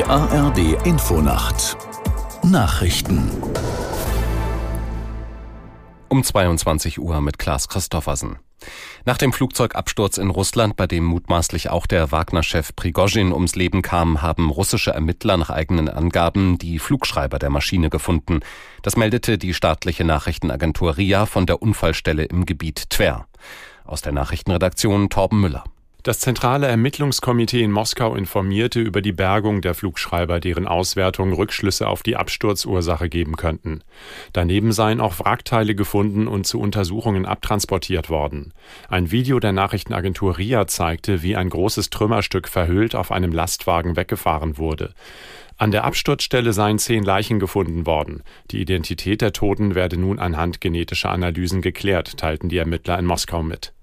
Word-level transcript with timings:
Die 0.00 0.06
ARD 0.06 0.86
Infonacht 0.86 1.76
Nachrichten 2.42 3.30
um 6.08 6.24
22 6.24 6.98
Uhr 6.98 7.20
mit 7.20 7.38
Klaas 7.38 7.68
Christoffersen. 7.68 8.38
Nach 9.04 9.18
dem 9.18 9.34
Flugzeugabsturz 9.34 10.16
in 10.16 10.30
Russland, 10.30 10.76
bei 10.76 10.86
dem 10.86 11.04
mutmaßlich 11.04 11.68
auch 11.68 11.86
der 11.86 12.10
Wagner-Chef 12.12 12.74
Prigozhin 12.74 13.30
ums 13.30 13.56
Leben 13.56 13.82
kam, 13.82 14.22
haben 14.22 14.48
russische 14.48 14.92
Ermittler 14.92 15.36
nach 15.36 15.50
eigenen 15.50 15.90
Angaben 15.90 16.56
die 16.56 16.78
Flugschreiber 16.78 17.38
der 17.38 17.50
Maschine 17.50 17.90
gefunden. 17.90 18.40
Das 18.80 18.96
meldete 18.96 19.36
die 19.36 19.52
staatliche 19.52 20.04
Nachrichtenagentur 20.04 20.96
RIA 20.96 21.26
von 21.26 21.44
der 21.44 21.60
Unfallstelle 21.60 22.24
im 22.24 22.46
Gebiet 22.46 22.88
Tver. 22.88 23.26
Aus 23.84 24.00
der 24.00 24.12
Nachrichtenredaktion 24.12 25.10
Torben 25.10 25.42
Müller. 25.42 25.64
Das 26.02 26.18
zentrale 26.18 26.66
Ermittlungskomitee 26.66 27.62
in 27.62 27.72
Moskau 27.72 28.14
informierte 28.14 28.80
über 28.80 29.02
die 29.02 29.12
Bergung 29.12 29.60
der 29.60 29.74
Flugschreiber, 29.74 30.40
deren 30.40 30.66
Auswertung 30.66 31.34
Rückschlüsse 31.34 31.86
auf 31.86 32.02
die 32.02 32.16
Absturzursache 32.16 33.10
geben 33.10 33.36
könnten. 33.36 33.82
Daneben 34.32 34.72
seien 34.72 35.00
auch 35.00 35.18
Wrackteile 35.18 35.74
gefunden 35.74 36.26
und 36.26 36.46
zu 36.46 36.58
Untersuchungen 36.58 37.26
abtransportiert 37.26 38.08
worden. 38.08 38.54
Ein 38.88 39.10
Video 39.10 39.40
der 39.40 39.52
Nachrichtenagentur 39.52 40.38
RIA 40.38 40.66
zeigte, 40.66 41.22
wie 41.22 41.36
ein 41.36 41.50
großes 41.50 41.90
Trümmerstück 41.90 42.48
verhüllt 42.48 42.94
auf 42.94 43.12
einem 43.12 43.32
Lastwagen 43.32 43.96
weggefahren 43.96 44.56
wurde. 44.56 44.94
An 45.58 45.70
der 45.70 45.84
Absturzstelle 45.84 46.54
seien 46.54 46.78
zehn 46.78 47.02
Leichen 47.02 47.38
gefunden 47.38 47.84
worden. 47.84 48.22
Die 48.50 48.62
Identität 48.62 49.20
der 49.20 49.34
Toten 49.34 49.74
werde 49.74 49.98
nun 49.98 50.18
anhand 50.18 50.62
genetischer 50.62 51.10
Analysen 51.10 51.60
geklärt, 51.60 52.16
teilten 52.16 52.48
die 52.48 52.56
Ermittler 52.56 52.98
in 52.98 53.04
Moskau 53.04 53.42
mit. 53.42 53.74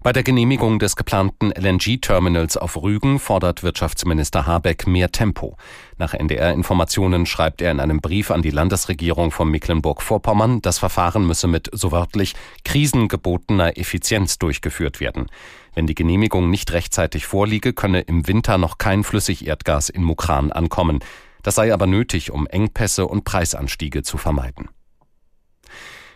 Bei 0.00 0.12
der 0.12 0.22
Genehmigung 0.22 0.78
des 0.78 0.94
geplanten 0.94 1.50
LNG-Terminals 1.50 2.56
auf 2.56 2.80
Rügen 2.80 3.18
fordert 3.18 3.64
Wirtschaftsminister 3.64 4.46
Habeck 4.46 4.86
mehr 4.86 5.10
Tempo. 5.10 5.56
Nach 5.98 6.14
NDR-Informationen 6.14 7.26
schreibt 7.26 7.60
er 7.60 7.72
in 7.72 7.80
einem 7.80 8.00
Brief 8.00 8.30
an 8.30 8.40
die 8.40 8.50
Landesregierung 8.50 9.32
von 9.32 9.50
Mecklenburg-Vorpommern, 9.50 10.62
das 10.62 10.78
Verfahren 10.78 11.26
müsse 11.26 11.48
mit, 11.48 11.68
so 11.72 11.90
wörtlich, 11.90 12.34
krisengebotener 12.64 13.76
Effizienz 13.76 14.38
durchgeführt 14.38 15.00
werden. 15.00 15.26
Wenn 15.74 15.88
die 15.88 15.96
Genehmigung 15.96 16.48
nicht 16.48 16.72
rechtzeitig 16.72 17.26
vorliege, 17.26 17.72
könne 17.72 18.02
im 18.02 18.28
Winter 18.28 18.56
noch 18.56 18.78
kein 18.78 19.02
Flüssigerdgas 19.02 19.88
in 19.88 20.04
Mukran 20.04 20.52
ankommen. 20.52 21.00
Das 21.42 21.56
sei 21.56 21.74
aber 21.74 21.88
nötig, 21.88 22.30
um 22.30 22.46
Engpässe 22.46 23.04
und 23.04 23.24
Preisanstiege 23.24 24.04
zu 24.04 24.16
vermeiden. 24.16 24.68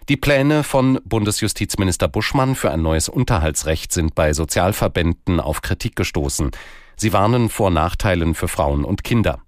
Die 0.09 0.17
Pläne 0.17 0.65
von 0.65 0.99
Bundesjustizminister 1.05 2.09
Buschmann 2.09 2.57
für 2.57 2.73
ein 2.73 2.83
neues 2.83 3.09
Unterhaltsrecht 3.09 3.93
sind 3.93 4.17
bei 4.17 4.33
Sozialverbänden 4.33 5.39
auf 5.39 5.63
Kritik 5.63 5.95
gestoßen. 5.95 6.51
Sie 6.97 7.13
warnen 7.13 7.49
vor 7.49 7.71
Nachteilen 7.71 8.35
für 8.35 8.49
Frauen 8.49 8.85
und 8.85 9.05
Kinder. 9.05 9.41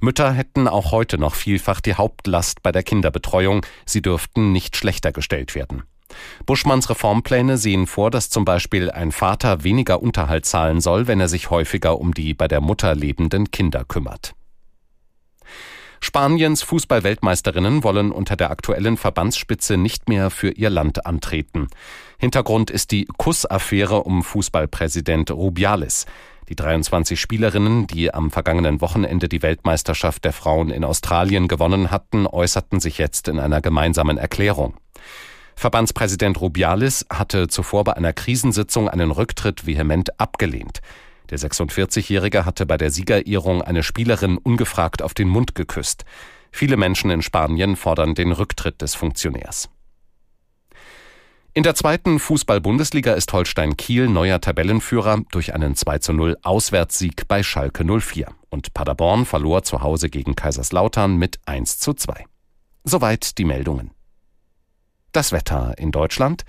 Mütter 0.00 0.32
hätten 0.32 0.66
auch 0.66 0.90
heute 0.90 1.16
noch 1.16 1.36
vielfach 1.36 1.80
die 1.80 1.94
Hauptlast 1.94 2.62
bei 2.62 2.72
der 2.72 2.82
Kinderbetreuung. 2.82 3.64
Sie 3.86 4.02
dürften 4.02 4.50
nicht 4.50 4.76
schlechter 4.76 5.12
gestellt 5.12 5.54
werden. 5.54 5.84
Buschmanns 6.44 6.90
Reformpläne 6.90 7.56
sehen 7.56 7.86
vor, 7.86 8.10
dass 8.10 8.30
zum 8.30 8.44
Beispiel 8.44 8.90
ein 8.90 9.12
Vater 9.12 9.62
weniger 9.62 10.02
Unterhalt 10.02 10.44
zahlen 10.44 10.80
soll, 10.80 11.06
wenn 11.06 11.20
er 11.20 11.28
sich 11.28 11.50
häufiger 11.50 12.00
um 12.00 12.14
die 12.14 12.34
bei 12.34 12.48
der 12.48 12.60
Mutter 12.60 12.96
lebenden 12.96 13.52
Kinder 13.52 13.84
kümmert. 13.84 14.34
Spaniens 16.02 16.62
Fußballweltmeisterinnen 16.62 17.84
wollen 17.84 18.10
unter 18.10 18.34
der 18.34 18.50
aktuellen 18.50 18.96
Verbandsspitze 18.96 19.76
nicht 19.76 20.08
mehr 20.08 20.30
für 20.30 20.50
ihr 20.50 20.70
Land 20.70 21.04
antreten. 21.06 21.68
Hintergrund 22.18 22.70
ist 22.70 22.90
die 22.90 23.06
Kussaffäre 23.18 24.02
um 24.02 24.22
Fußballpräsident 24.22 25.30
Rubiales. 25.30 26.06
Die 26.48 26.56
23 26.56 27.20
Spielerinnen, 27.20 27.86
die 27.86 28.12
am 28.12 28.30
vergangenen 28.30 28.80
Wochenende 28.80 29.28
die 29.28 29.42
Weltmeisterschaft 29.42 30.24
der 30.24 30.32
Frauen 30.32 30.70
in 30.70 30.84
Australien 30.84 31.48
gewonnen 31.48 31.90
hatten, 31.90 32.26
äußerten 32.26 32.80
sich 32.80 32.98
jetzt 32.98 33.28
in 33.28 33.38
einer 33.38 33.60
gemeinsamen 33.60 34.18
Erklärung. 34.18 34.74
Verbandspräsident 35.54 36.40
Rubiales 36.40 37.06
hatte 37.12 37.48
zuvor 37.48 37.84
bei 37.84 37.92
einer 37.92 38.14
Krisensitzung 38.14 38.88
einen 38.88 39.10
Rücktritt 39.10 39.66
vehement 39.66 40.18
abgelehnt. 40.18 40.80
Der 41.30 41.38
46-Jährige 41.38 42.44
hatte 42.44 42.66
bei 42.66 42.76
der 42.76 42.90
Siegerehrung 42.90 43.62
eine 43.62 43.82
Spielerin 43.82 44.36
ungefragt 44.36 45.02
auf 45.02 45.14
den 45.14 45.28
Mund 45.28 45.54
geküsst. 45.54 46.04
Viele 46.50 46.76
Menschen 46.76 47.10
in 47.10 47.22
Spanien 47.22 47.76
fordern 47.76 48.14
den 48.14 48.32
Rücktritt 48.32 48.82
des 48.82 48.94
Funktionärs. 48.94 49.68
In 51.52 51.64
der 51.64 51.74
zweiten 51.74 52.20
Fußball-Bundesliga 52.20 53.12
ist 53.14 53.32
Holstein 53.32 53.76
Kiel 53.76 54.08
neuer 54.08 54.40
Tabellenführer 54.40 55.22
durch 55.32 55.52
einen 55.52 55.74
2 55.74 55.98
zu 55.98 56.12
0 56.12 56.36
Auswärtssieg 56.42 57.26
bei 57.26 57.42
Schalke 57.42 57.84
04. 57.84 58.28
Und 58.50 58.72
Paderborn 58.72 59.26
verlor 59.26 59.62
zu 59.64 59.82
Hause 59.82 60.10
gegen 60.10 60.36
Kaiserslautern 60.36 61.16
mit 61.16 61.40
1 61.46 61.78
zu 61.78 61.94
2. 61.94 62.24
Soweit 62.84 63.38
die 63.38 63.44
Meldungen. 63.44 63.90
Das 65.12 65.32
Wetter 65.32 65.74
in 65.76 65.90
Deutschland. 65.90 66.44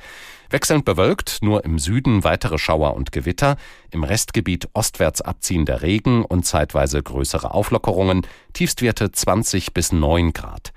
Wechselnd 0.51 0.85
bewölkt, 0.85 1.39
nur 1.41 1.65
im 1.65 1.79
Süden 1.79 2.23
weitere 2.23 2.57
Schauer 2.57 2.93
und 2.95 3.11
Gewitter, 3.11 3.57
im 3.89 4.03
Restgebiet 4.03 4.69
ostwärts 4.73 5.21
abziehender 5.21 5.81
Regen 5.81 6.25
und 6.25 6.45
zeitweise 6.45 7.01
größere 7.01 7.53
Auflockerungen, 7.53 8.27
Tiefstwerte 8.53 9.11
20 9.11 9.73
bis 9.73 9.91
9 9.91 10.33
Grad. 10.33 10.73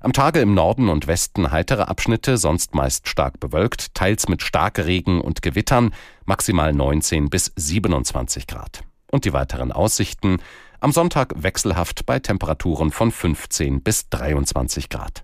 Am 0.00 0.12
Tage 0.12 0.40
im 0.40 0.52
Norden 0.52 0.90
und 0.90 1.06
Westen 1.06 1.50
heitere 1.50 1.84
Abschnitte, 1.84 2.36
sonst 2.36 2.74
meist 2.74 3.08
stark 3.08 3.40
bewölkt, 3.40 3.94
teils 3.94 4.28
mit 4.28 4.42
Starkregen 4.42 5.20
und 5.22 5.40
Gewittern, 5.40 5.94
maximal 6.26 6.74
19 6.74 7.30
bis 7.30 7.52
27 7.56 8.46
Grad. 8.46 8.84
Und 9.10 9.24
die 9.24 9.32
weiteren 9.32 9.72
Aussichten 9.72 10.42
am 10.80 10.92
Sonntag 10.92 11.32
wechselhaft 11.42 12.04
bei 12.04 12.18
Temperaturen 12.18 12.92
von 12.92 13.10
15 13.10 13.80
bis 13.82 14.10
23 14.10 14.90
Grad. 14.90 15.23